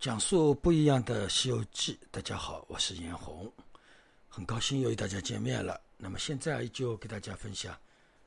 [0.00, 3.52] 讲述不一样的《西游记》，大家好，我是严红，
[4.30, 5.78] 很高兴又与大家见面了。
[5.98, 7.74] 那么现在就给大家分享《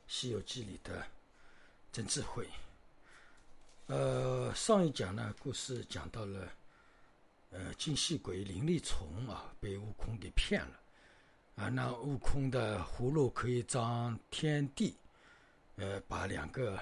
[0.06, 1.04] 西游记》里的
[1.92, 2.48] 真智慧。
[3.88, 6.48] 呃，上一讲呢，故事讲到了，
[7.50, 10.80] 呃，金细鬼灵力虫啊，被悟空给骗了，
[11.56, 14.96] 啊，那悟空的葫芦可以装天地，
[15.78, 16.80] 呃，把两个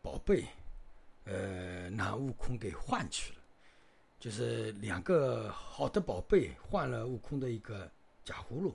[0.00, 0.46] 宝贝，
[1.24, 3.40] 呃，拿悟空给换去了。
[4.24, 7.86] 就是两个好的宝贝换了悟空的一个
[8.24, 8.74] 假葫芦，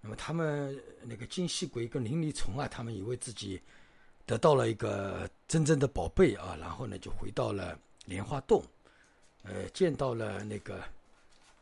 [0.00, 3.60] 那么他们那个金细鬼跟灵力虫啊，他们以为自己
[4.24, 8.64] 得到了一个真正的宝贝啊，然后呢就回到了莲花洞，
[9.42, 10.82] 呃，见到了那个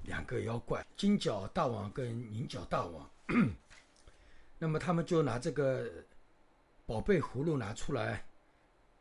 [0.05, 3.11] 两个妖怪金角大王跟银角大王，
[4.61, 5.91] 那么他们就拿这个
[6.87, 8.25] 宝贝葫芦拿出来，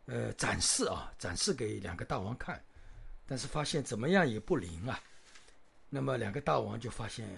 [0.08, 2.60] 呃，展示啊，展示给两个大王看。
[3.32, 5.02] 但是发现怎么样也不灵啊，
[5.88, 7.30] 那么两个大王就发现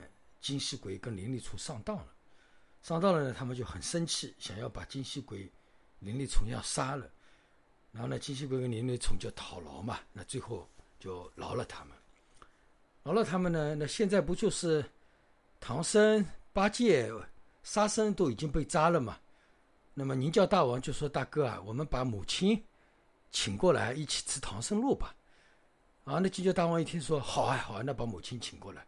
[0.42, 2.08] 金细鬼跟灵力虫上当了，
[2.82, 5.48] 上当了呢，他们就很生气，想要把金细鬼、
[6.00, 7.08] 灵力虫要杀了，
[7.92, 10.68] 然后呢，金细鬼跟灵力虫就讨饶嘛，那最后
[11.00, 11.96] 就饶了他们，
[13.04, 14.84] 饶了他们呢，那现在不就是
[15.60, 17.08] 唐僧、八戒、
[17.62, 19.20] 沙僧都已经被扎了嘛？
[19.94, 22.60] 那么宁教大王就说：“大哥啊，我们把母亲
[23.30, 25.16] 请过来一起吃唐僧肉吧。”
[26.04, 28.86] 啊，那金角大王一听说，好啊，好啊，那把母亲请过来。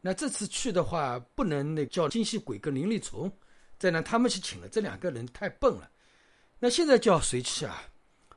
[0.00, 3.30] 那这次去的话，不能那叫金细鬼跟灵力虫，
[3.78, 5.90] 再让他们去请了，这两个人太笨了。
[6.58, 7.82] 那现在叫谁去啊？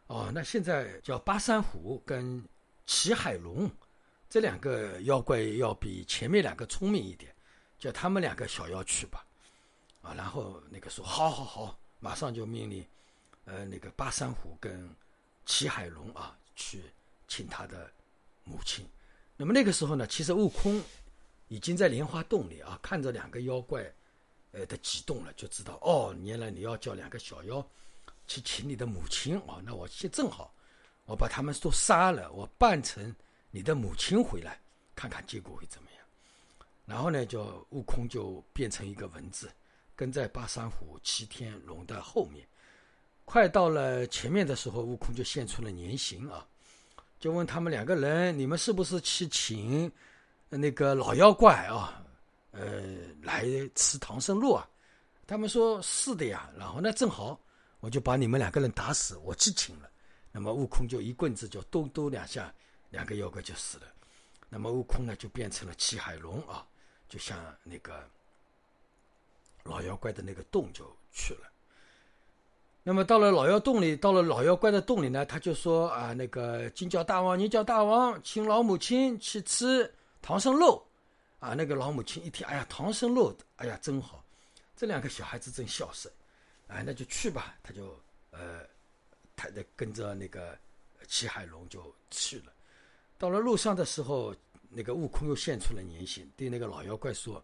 [0.08, 2.44] 哦，那现在叫巴山虎跟
[2.86, 3.72] 齐海龙
[4.30, 7.34] 这两个妖怪要比前面两个聪明一点，
[7.80, 9.26] 叫他们两个小妖去吧。
[10.02, 12.86] 啊，然后那个说，好好好，马上就命令，
[13.46, 14.88] 呃，那个巴山虎跟
[15.46, 16.84] 齐海龙啊去。
[17.28, 17.92] 请他的
[18.44, 18.88] 母亲，
[19.36, 20.82] 那么那个时候呢，其实悟空
[21.48, 23.84] 已经在莲花洞里啊，看着两个妖怪
[24.52, 27.66] 呃的激动了，就知道哦，原来你要叫两个小妖
[28.28, 30.54] 去请你的母亲哦，那我现正好，
[31.06, 33.14] 我把他们都杀了，我扮成
[33.52, 34.60] 你的母亲回来，
[34.96, 36.00] 看看结果会怎么样。
[36.86, 39.52] 然后呢，就悟空就变成一个蚊子，
[39.96, 42.48] 跟在八山虎、齐天龙的后面，
[43.26, 46.48] 快到了前面的时候，悟空就现出了原形啊。
[47.20, 49.92] 就问他们两个人，你们是不是去请
[50.50, 52.04] 那个老妖怪啊？
[52.52, 52.84] 呃，
[53.22, 54.70] 来吃唐僧肉啊？
[55.28, 56.50] 他们说是的呀。
[56.58, 57.40] 然后呢，正好
[57.80, 59.90] 我就把你们两个人打死，我去请了。
[60.32, 62.54] 那么悟空就一棍子就咚咚两下，
[62.90, 63.84] 两个妖怪就死了。
[64.50, 66.66] 那么悟空呢，就变成了七海龙啊，
[67.10, 68.08] 就像那个
[69.64, 71.52] 老妖怪的那个洞就去了。
[72.88, 79.92] 那么到了老妖洞里，到了老妖怪的洞里呢，他就说啊，那个金角大王、银角大王请老母亲去吃
[80.22, 80.86] 唐僧肉，
[81.40, 84.24] 啊，那个老母亲一听，哎呀，唐僧肉，哎呀，真好，
[84.78, 86.14] 这两个小孩子真孝顺，
[86.68, 88.62] 哎，那就去吧，他就呃，
[89.36, 90.56] 他的跟着那个
[91.08, 92.54] 齐海龙就去了。
[93.18, 94.32] 到了路上的时候，
[94.70, 97.44] 那个悟空又现出了原形，对那个老妖怪说：“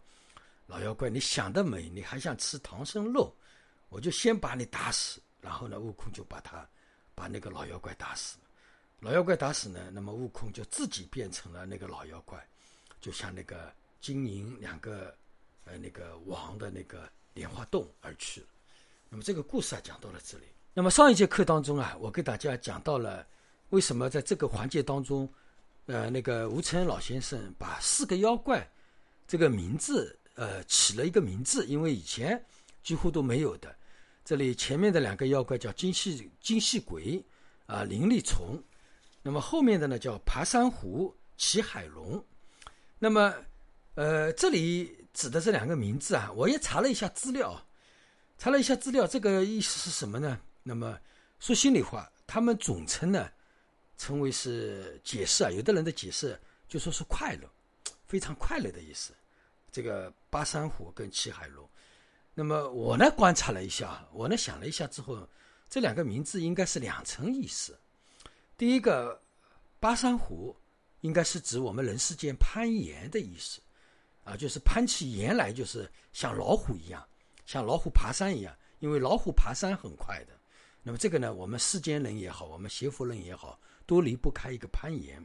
[0.68, 3.34] 老妖怪，你想得美，你还想吃唐僧肉，
[3.88, 6.66] 我就先把你打死。”然后呢，悟空就把他
[7.14, 8.44] 把那个老妖怪打死了。
[9.00, 12.42] 老妖怪打死呢，那么悟空就自己变成了那个老妖怪，
[13.00, 13.70] 就向那个
[14.00, 15.12] 金银两个
[15.64, 18.46] 呃那个王的那个莲花洞而去了。
[19.08, 20.44] 那么这个故事啊讲到了这里。
[20.72, 23.26] 那么上一节课当中啊，我给大家讲到了
[23.70, 25.28] 为什么在这个环节当中，
[25.86, 28.64] 呃，那个吴承恩老先生把四个妖怪
[29.26, 32.40] 这个名字呃起了一个名字，因为以前
[32.84, 33.74] 几乎都没有的。
[34.24, 37.22] 这里前面的两个妖怪叫金细金细鬼，
[37.66, 38.62] 啊，灵力虫。
[39.22, 42.24] 那么后面的呢叫爬山虎、骑海龙。
[42.98, 43.34] 那么，
[43.94, 47.60] 呃，这里指的这两个名字啊，我也查了一下资料，
[48.38, 50.40] 查了一下资料，这个意思是什么呢？
[50.62, 50.98] 那么
[51.40, 53.28] 说心里话，他们总称呢，
[53.98, 57.50] 称为是解释啊，有的人的解释就说是快乐，
[58.06, 59.12] 非常快乐的意思。
[59.72, 61.68] 这个巴山虎跟骑海龙。
[62.34, 65.28] 那么我呢观察了一下，我呢想了一下之后，
[65.68, 67.78] 这两个名字应该是两层意思。
[68.56, 69.20] 第一个，
[69.78, 70.56] 巴山虎
[71.00, 73.60] 应该是指我们人世间攀岩的意思，
[74.24, 77.06] 啊，就是攀起岩来，就是像老虎一样，
[77.44, 80.32] 像老虎爬山一样，因为老虎爬山很快的。
[80.82, 85.22] 那么这个呢，我们世间人也好，我们邪佛人也好，都离不开一个攀岩。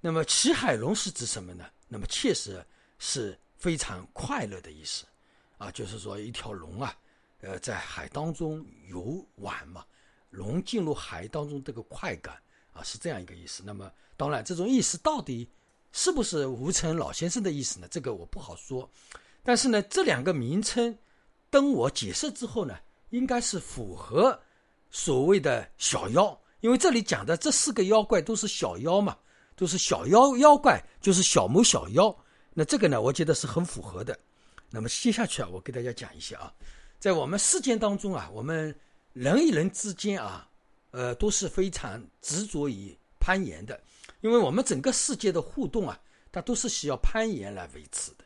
[0.00, 1.66] 那么骑海龙是指什么呢？
[1.88, 2.64] 那么确实
[2.98, 5.04] 是非常快乐的意思。
[5.64, 6.94] 啊，就是说一条龙啊，
[7.40, 9.82] 呃，在海当中游玩嘛，
[10.28, 12.36] 龙进入海当中这个快感
[12.74, 13.62] 啊，是这样一个意思。
[13.64, 15.48] 那么当然，这种意思到底
[15.90, 17.88] 是不是吴承老先生的意思呢？
[17.90, 18.88] 这个我不好说。
[19.42, 20.98] 但是呢，这两个名称，
[21.48, 22.76] 等我解释之后呢，
[23.08, 24.38] 应该是符合
[24.90, 29.16] 所谓的小妖，因为这里讲的这四个妖怪都是小妖嘛，
[29.56, 32.14] 都是小妖妖怪，就是小魔小妖。
[32.52, 34.18] 那这个呢，我觉得是很符合的。
[34.70, 36.52] 那么接下去啊，我给大家讲一下啊，
[36.98, 38.74] 在我们世间当中啊，我们
[39.12, 40.48] 人与人之间啊，
[40.90, 43.80] 呃，都是非常执着于攀岩的，
[44.20, 46.00] 因为我们整个世界的互动啊，
[46.32, 48.24] 它都是需要攀岩来维持的。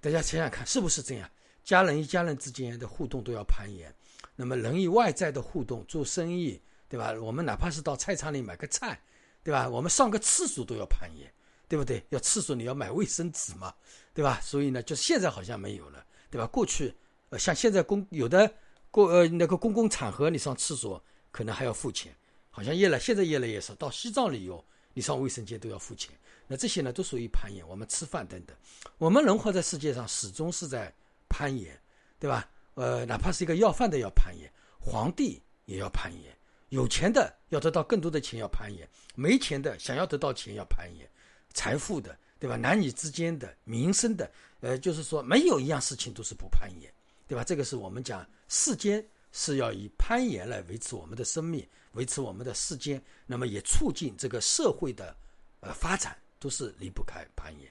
[0.00, 1.28] 大家想想看，是不是这样？
[1.62, 3.94] 家人与家人之间的互动都要攀岩，
[4.34, 7.12] 那么人与外在的互动，做生意，对吧？
[7.20, 8.98] 我们哪怕是到菜场里买个菜，
[9.44, 9.68] 对吧？
[9.68, 11.30] 我们上个厕所都要攀岩，
[11.70, 12.04] 对不对？
[12.08, 13.72] 要厕所你要买卫生纸嘛，
[14.12, 14.40] 对吧？
[14.42, 16.44] 所以呢，就是现在好像没有了，对吧？
[16.48, 16.92] 过去，
[17.28, 18.52] 呃，像现在公有的
[18.90, 21.00] 公呃那个公共场合，你上厕所
[21.30, 22.12] 可能还要付钱，
[22.50, 23.72] 好像越来现在越来越少。
[23.76, 24.64] 到西藏旅游，
[24.94, 26.12] 你上卫生间都要付钱。
[26.48, 27.64] 那这些呢，都属于攀岩。
[27.68, 28.56] 我们吃饭等等，
[28.98, 30.92] 我们人活在世界上，始终是在
[31.28, 31.80] 攀岩，
[32.18, 32.50] 对吧？
[32.74, 36.36] 呃，哪怕是一个要饭的要攀岩，皇帝也要攀岩，
[36.70, 41.08] 有钱的要得到更多的钱要攀岩，没钱的想要得到钱要攀岩，
[41.54, 42.56] 财富的，对吧？
[42.56, 44.30] 男女之间的、民生的，
[44.60, 46.92] 呃，就是说没有一样事情都是不攀岩，
[47.26, 47.44] 对吧？
[47.44, 55.16] 这个是我们讲世间是要以攀岩来维持我们的生命，维持我们的世间，那么也促进这个社会的
[55.60, 56.16] 呃发展。
[56.42, 57.70] 都是离不开攀岩，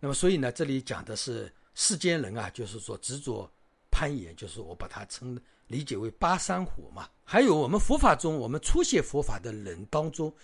[0.00, 3.46] 那么所以呢，这里讲的是世间人啊，就是说执着
[3.90, 7.10] 攀岩，就是我把它称理解为八山虎嘛。
[7.24, 10.34] 还有我们佛法中，我们初学佛法的人当中，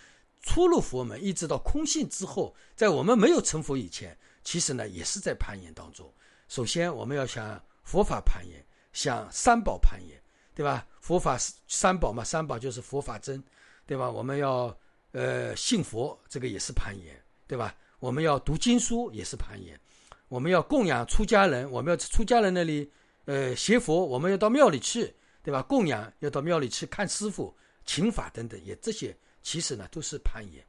[0.41, 6.11] 初入佛门一直到空性之后，在我们没有成佛以前，其实呢也是在攀岩当中。
[6.47, 10.21] 首先我们要向佛法攀岩，向三宝攀岩，
[10.53, 10.87] 对吧？
[10.99, 13.43] 佛法三宝嘛，三宝就是佛法真，
[13.85, 14.09] 对吧？
[14.09, 14.75] 我们要
[15.11, 17.15] 呃信佛，这个也是攀岩。
[17.47, 17.75] 对吧？
[17.99, 19.77] 我们要读经书也是攀岩，
[20.29, 22.89] 我们要供养出家人，我们要出家人那里，
[23.25, 25.61] 呃，学佛，我们要到庙里去，对吧？
[25.61, 27.53] 供养要到庙里去看师傅、
[27.85, 30.63] 请法等等，也这些其实呢都是攀岩。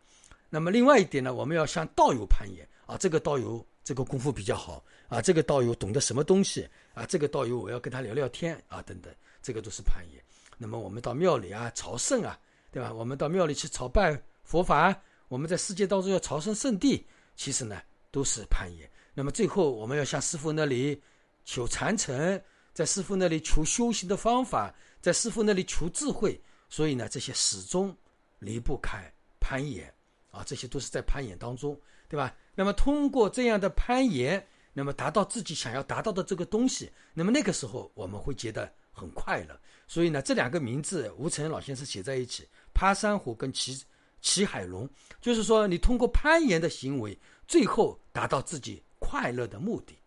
[0.48, 10.22] 那么另外一点呢，我们要向道友攀岩啊，这个道友这个功夫比较好啊，这个道友懂得什么东西啊，这个道友我要跟他聊聊天啊，等等，这个都是攀岩。
[10.58, 12.38] 那么我们到庙里啊朝圣啊，
[12.70, 12.92] 对吧？
[12.92, 14.94] 我们到庙里去朝拜佛法。
[15.28, 17.80] 我们在世界当中要朝圣圣地，其实呢
[18.10, 18.88] 都是攀岩。
[19.14, 21.00] 那么最后我们要向师傅那里
[21.46, 22.38] 求传承，
[22.74, 26.38] 在师傅那里求修行的方法，在师傅那里求智慧。
[26.68, 27.96] 所以呢，这些始终
[28.42, 29.10] 离不开
[29.40, 29.92] 攀岩
[30.30, 32.34] 啊，这些都是在攀岩当中，对吧？
[32.54, 39.58] 那么通过这样的攀岩，那么达到自己想要达到的这个东西，那么那个时候我们会觉得很快乐。
[39.86, 43.82] 所以呢，这两个名字吴承恩老先生写在一起，爬山虎跟骑。
[44.24, 44.88] 骑海龙，
[45.20, 47.18] 就是说你通过攀岩的行为，
[47.48, 49.98] 最后达到自己快乐的目的。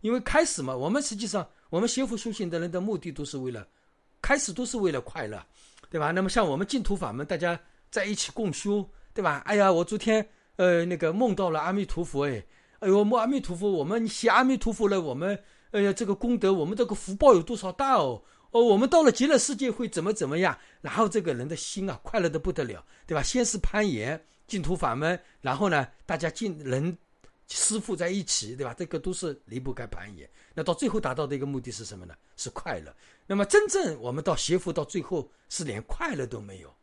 [0.00, 3.66] 因为开始嘛，我们实际上我们学佛修行的人的目的都是为了，
[4.22, 5.44] 开始都是为了快乐，
[5.90, 6.12] 对吧？
[6.12, 7.60] 那么像我们净土法门，大家
[7.94, 9.40] 在一起共修，对吧？
[9.46, 12.44] 哎呀，我昨天呃那个梦到了阿弥陀佛，哎，
[12.80, 15.40] 哎呦，梦阿弥陀佛，我们写阿弥陀佛了，我们
[15.70, 18.20] 哎呀这个功德，我们这个福报有多少大哦？
[18.50, 20.58] 哦，我们到了极乐世界会怎么怎么样？
[20.80, 23.22] 然后这个人的心啊，快乐的不得了，对吧？
[23.22, 26.98] 先是攀岩净土法门，然后呢，大家进人
[27.46, 28.74] 师傅在一起，对吧？
[28.76, 30.28] 这个都是离不开攀岩。
[30.52, 32.14] 那到最后达到的一个目的是什么呢？
[32.36, 32.92] 是快乐。
[33.24, 36.74] 那么真正我们到邪佛到最后是连快乐都没有，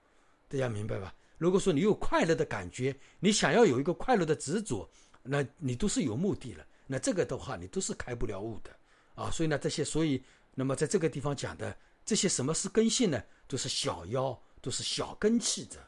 [0.51, 1.15] 大家明白吧？
[1.38, 4.88] 如果说你有快乐的感觉，你想要有一个快乐的执着，
[5.24, 6.65] 那你都是有目的了。
[6.88, 8.70] 那这个的话，你都是开不了悟的
[9.15, 9.31] 啊。
[9.31, 10.22] 所以呢，这些所以。
[10.53, 13.24] 那么在这个地方讲的这些什么是根性呢？
[13.48, 15.79] 都是小妖，都是小根器者，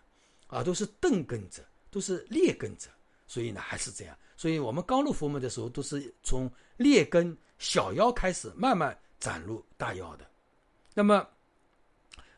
[0.48, 2.88] 啊，都是钝根者，都是劣根者。
[3.28, 4.18] 所以呢，还是这样。
[4.38, 10.26] 所以我们刚入佛门的时候，都是从劣根小妖开始，慢慢展入大妖的。
[10.94, 11.28] 那么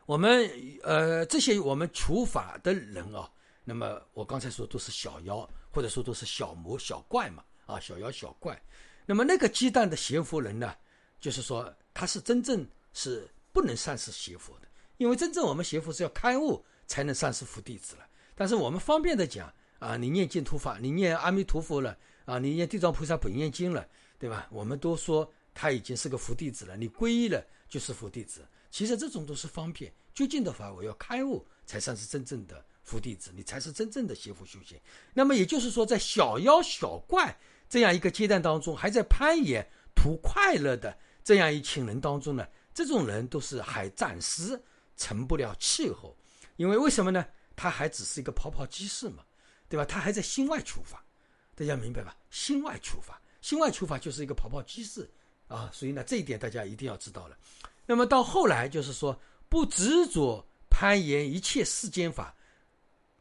[0.06, 0.50] 我们
[0.82, 3.30] 呃这些我们求法的人啊，
[3.64, 8.58] 那么我刚才说都是小妖，或者说都是小魔小怪嘛，啊，小妖小怪。
[9.04, 10.74] 那么那个鸡蛋的邪佛人呢，
[11.20, 11.70] 就是说。
[11.98, 18.06] 他是真正是不能算是邪佛的，因为真正我们邪佛是要开悟才能算是佛弟子了。
[18.34, 21.96] 但是我们方便的讲啊，你念净土法，你念阿弥陀佛了
[22.26, 24.46] 啊，你念地藏菩萨本愿经了，对吧？
[24.50, 28.46] 我们都说他已经是个佛弟子了，你皈依了就是佛弟子。
[28.70, 34.78] 其实这种都是方便，究竟的话，我要开悟才算是真正的佛弟子，你才是真正的邪佛修行。
[35.14, 37.36] 那么也就是说，在小妖小怪
[37.68, 40.96] 这样一个阶段当中，还在攀岩图快乐的。
[41.24, 44.62] 这样一群人当中呢，这种人都是还暂时
[44.96, 46.16] 成不了气候，
[46.54, 47.26] 因为为什么呢？
[47.56, 49.24] 他还只是一个跑跑机式嘛，
[49.68, 49.84] 对吧？
[49.84, 51.04] 他还在心外求法，
[51.56, 52.16] 大家明白吧？
[52.30, 55.10] 心外求法，心外求法就是一个跑跑机式
[55.48, 57.36] 啊，所以呢，这一点大家一定要知道了。
[57.86, 62.34] 那么到后来就是说，不执着攀岩一切世间法，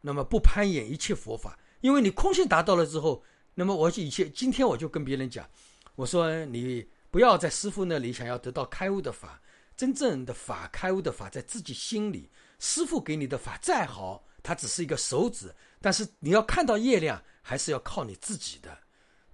[0.02, 5.48] 那么不攀岩一切佛法，因为你空性达到了之后，那么我以前今天我就跟别人讲，
[5.96, 9.42] 我说你不要在师傅那里想要得到开悟的法。
[9.78, 18.78] 真正的法开悟的法在自己心里，师傅给你的法再好，它只是一个手指，但是你要看到月亮，还是要靠你自己的，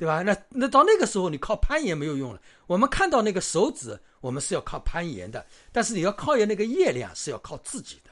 [0.01, 0.23] 对吧？
[0.23, 2.41] 那那到那个时候，你靠攀岩没有用了。
[2.65, 8.09] 我们看到那个手指，我们是要靠攀岩的，但是你要靠那个业量是要靠自己的。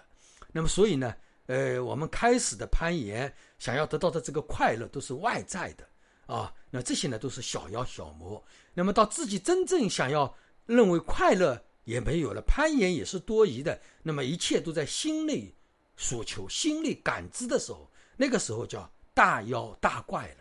[0.51, 1.15] 那么所以呢，
[1.47, 5.83] 呃，我们开始的攀岩，想要得到的这个快乐都是外在的
[6.27, 8.39] 啊，那这些呢都是小妖小魔。
[8.75, 10.31] 那么到自己真正想要
[10.67, 11.59] 认为快乐。
[11.85, 13.81] 也没有了，攀岩也是多疑的。
[14.03, 15.51] 那么一切都在心内
[15.97, 20.38] 所求、心内感知的时候，那个时候叫大妖大怪了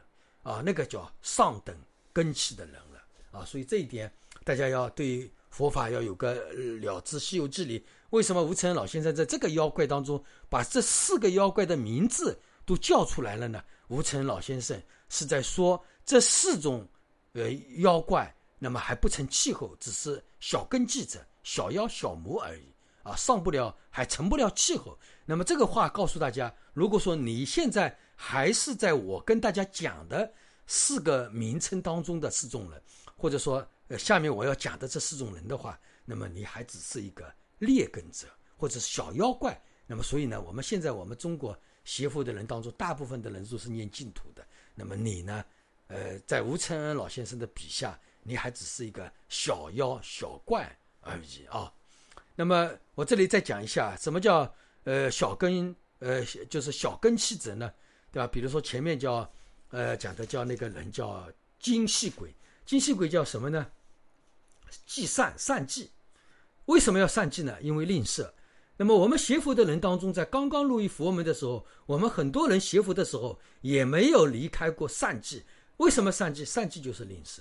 [0.49, 1.77] 啊，那个叫上等
[2.13, 3.45] 根器的人了啊。
[3.45, 4.11] 所以这一点
[4.45, 6.33] 大家要对佛法要有个
[6.81, 7.21] 了知。
[7.23, 13.63] 《西游记》里为什么吴承恩老先生在这个妖怪当中把这四个妖怪的名字都叫出来了呢？
[13.89, 16.89] 吴承恩老先生是在说这四种
[17.35, 17.51] 呃
[17.81, 21.21] 妖怪，那么还不成气候，只是小根器者。
[21.45, 24.99] 小妖小魔而已啊，上不了，还成不了气候。
[25.25, 30.29] 那么这个话告诉大家，如果说你现在还是在我跟大家讲的
[30.67, 32.83] 四个名称当中的四种人，
[33.17, 39.57] 或者说呃下面我要讲的这四种人的话，那么你还只是一个劣根者或者是小妖怪。
[39.87, 44.45] 那么所以呢，我们现在我们中国邪佛的人当中，大部分的人都是念净土的。
[44.75, 45.45] 那么你呢，
[45.87, 50.77] 呃，在吴承恩老先生的笔下，你还只是一个小妖小怪。
[51.01, 51.73] 而已啊，
[52.35, 54.53] 那么我这里再讲一下，什么叫
[54.85, 57.73] 呃小根呃就是小根器者呢？
[58.13, 58.27] 对吧？
[58.27, 59.31] 比如说前面叫
[59.71, 62.35] 呃讲的叫那个人叫精细鬼，
[62.65, 63.67] 精细鬼叫什么呢？
[64.87, 65.91] 计善善计，
[66.67, 67.57] 为什么要善计呢？
[67.61, 68.31] 因为吝啬。
[68.77, 75.43] 那么我们学佛的人当中，在刚刚入于佛门的时候，我们很多人学佛的时候也没有离开过善计。
[75.79, 76.45] 为什么善计？
[76.45, 77.41] 善计就是吝啬。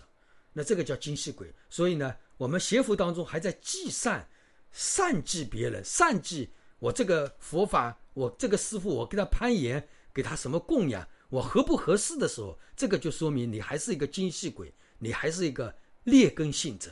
[0.53, 1.53] 那这个叫精细鬼。
[1.69, 2.15] 所以呢。
[2.37, 4.29] 我们邪佛当中还在计善，
[4.71, 6.47] 善济别人，善济
[6.77, 9.83] 我这个佛法，我这个师傅，我给他攀岩，
[10.17, 15.71] 给他什么供养，我合不合适的时候，这个就说明你还是一个精细鬼，你还是一个
[16.05, 16.89] 劣根性者，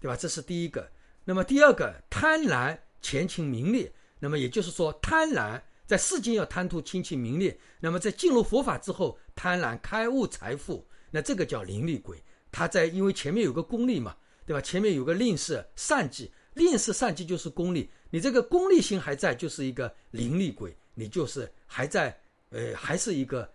[0.00, 0.16] 对吧？
[0.16, 0.90] 这是第一个。
[1.24, 3.88] 那么第二个，贪婪前情名利，
[4.18, 14.16] 那么也就是说，贪婪在世间要贪图亲情名利，那么在进入佛法之后，贪婪开悟财富，那这个叫灵力鬼，他在因为前面有个功利嘛。
[14.46, 14.60] 对吧？
[14.60, 17.88] 前面有个吝啬善计，吝啬善计就是功利。
[18.10, 22.14] 你这个功利心还在，就是一个灵力鬼，你就是还在，
[22.54, 23.52] 呃，还是一个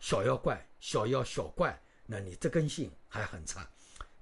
[0.00, 3.64] 小妖怪、小妖小怪，那你这根性还很差。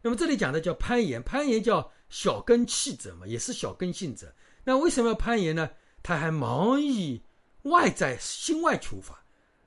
[0.03, 4.31] 那么这里讲的叫攀岩，攀岩叫小根器者嘛，也是小根性者。
[4.65, 5.71] 那为什么要攀岩呢？
[6.03, 7.19] 他还忙于
[7.63, 9.25] 外在心外求法，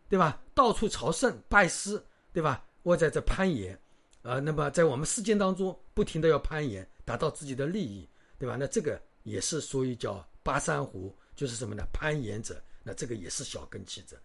[0.08, 0.40] 对吧？
[0.54, 2.00] 到处朝圣拜师，
[2.32, 2.64] 对吧？
[2.84, 3.76] 我在这攀岩。
[4.22, 8.58] 啊，那么在我们世间当中，不停的要攀岩，达到自己的利益，对吧？
[8.60, 11.84] 那这个也是属于叫八山湖，就是什么呢？
[11.92, 14.16] 攀岩者，那这个也是小根器者。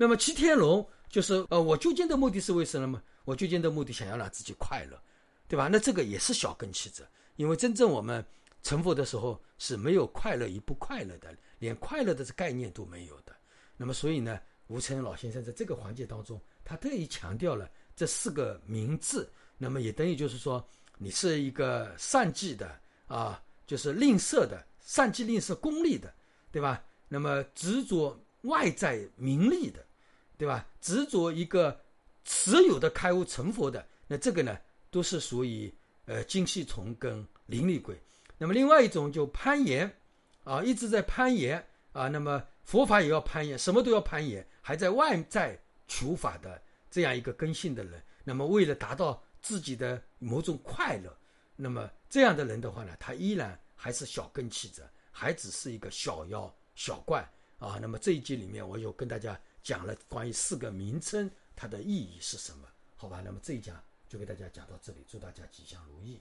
[0.00, 3.02] 那么齐天龙就是呃，我究竟的目的是为什么？
[3.26, 4.98] 我究竟的目的想要让自己快乐，
[5.46, 5.68] 对吧？
[5.70, 8.24] 那这个也是小根器者，因为真正我们
[8.62, 13.36] 成佛的时候是没有快乐与不快乐的，连快乐的这概念都没有的。
[13.76, 19.30] 那么所以呢，吴承恩老先生在这个环节当中，他特意强调了这四个名字。
[19.58, 20.66] 那么也等于就是说，
[20.96, 26.10] 你是一个善计的啊，就是吝啬的，善计吝啬功利的，
[26.50, 26.82] 对吧？
[27.06, 29.84] 那么执着外在名利的，
[30.40, 30.66] 对吧？
[30.80, 31.78] 执着一个
[32.24, 34.58] 持有的开悟成佛的，那这个呢，
[34.90, 35.70] 都是属于
[36.06, 37.94] 呃精细虫跟灵力鬼。
[38.38, 39.94] 那么另外一种就攀岩
[40.44, 49.22] 啊，一直在攀岩啊，那么佛法也要攀岩，什么都要攀岩，还在外在求法的这样一个根性的人，那么为了达到。
[49.42, 51.16] 自己的某种快乐，
[51.56, 57.26] 那么这样的人的话呢，他依然还是小根器者，还只是一个小妖小怪
[57.58, 57.78] 啊。
[57.80, 62.68] 那么这一集里面，我有跟大家讲了关于四个名称它的意义是什么？
[62.96, 66.20] 好吧，那么这一讲就给大家讲到这里，祝大家吉祥如意。